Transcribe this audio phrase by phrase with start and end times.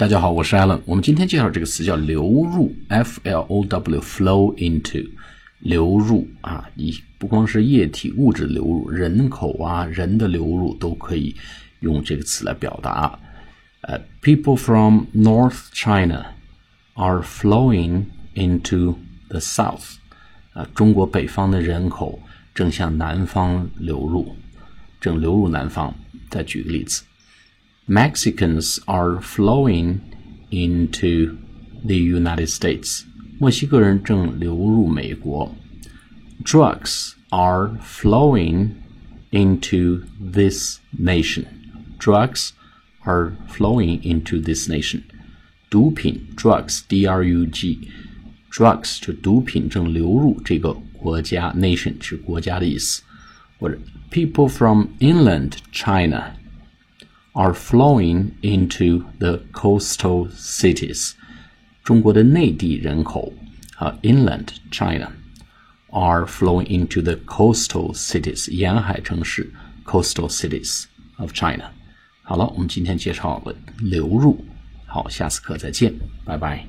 [0.00, 0.80] 大家好，我是 Alan。
[0.86, 5.06] 我们今天介绍这个词叫流入，F L O W，flow into，
[5.58, 11.36] 流入啊，你不光是液体物质流入，人口啊，人的流入都可以
[11.80, 13.18] 用这个词来表达。
[13.82, 16.28] 呃，People from North China
[16.94, 18.04] are flowing
[18.34, 18.96] into
[19.28, 19.96] the South。
[20.54, 22.18] 啊，中国北方的人口
[22.54, 24.34] 正向南方流入，
[24.98, 25.94] 正流入南方。
[26.30, 27.02] 再举个例子。
[27.87, 29.99] Mexicans are flowing
[30.49, 31.37] into
[31.85, 33.03] the United States.
[33.39, 35.55] 墨西哥人正流入美国。
[36.43, 38.71] Drugs are flowing
[39.31, 41.45] into this nation.
[41.99, 42.51] Drugs
[43.03, 45.03] are flowing into this nation.
[45.69, 47.89] 毒品 drugs d r u g
[48.51, 53.01] drugs 就毒品正流入这个国家 nation 是国家的意思，
[53.59, 53.77] 或者
[54.09, 56.31] people from inland China
[57.39, 61.13] are flowing into the coastal cities.
[61.83, 63.33] 中国的内地人口
[63.77, 65.11] 啊，inland China
[65.91, 69.51] are flowing into the coastal cities，沿海城市
[69.85, 70.85] coastal cities
[71.17, 71.71] of China。
[72.23, 74.43] 好了，我们今天介绍了流入，
[74.87, 76.65] 好，下次课再见，拜拜。